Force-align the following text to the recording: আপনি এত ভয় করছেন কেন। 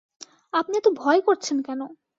আপনি 0.53 0.73
এত 0.77 0.87
ভয় 0.95 1.21
করছেন 1.21 1.57
কেন। 1.61 1.81